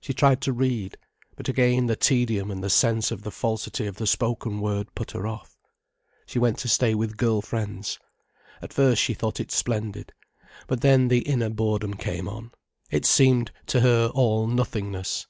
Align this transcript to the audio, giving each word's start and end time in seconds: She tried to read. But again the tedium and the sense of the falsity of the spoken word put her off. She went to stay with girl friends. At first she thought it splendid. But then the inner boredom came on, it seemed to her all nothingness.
She 0.00 0.14
tried 0.14 0.40
to 0.40 0.54
read. 0.54 0.96
But 1.36 1.50
again 1.50 1.84
the 1.84 1.94
tedium 1.94 2.50
and 2.50 2.64
the 2.64 2.70
sense 2.70 3.10
of 3.10 3.24
the 3.24 3.30
falsity 3.30 3.86
of 3.86 3.96
the 3.96 4.06
spoken 4.06 4.58
word 4.58 4.88
put 4.94 5.10
her 5.10 5.26
off. 5.26 5.58
She 6.24 6.38
went 6.38 6.56
to 6.60 6.68
stay 6.68 6.94
with 6.94 7.18
girl 7.18 7.42
friends. 7.42 7.98
At 8.62 8.72
first 8.72 9.02
she 9.02 9.12
thought 9.12 9.38
it 9.38 9.50
splendid. 9.50 10.14
But 10.66 10.80
then 10.80 11.08
the 11.08 11.20
inner 11.28 11.50
boredom 11.50 11.92
came 11.92 12.26
on, 12.26 12.52
it 12.90 13.04
seemed 13.04 13.52
to 13.66 13.80
her 13.80 14.06
all 14.14 14.46
nothingness. 14.46 15.26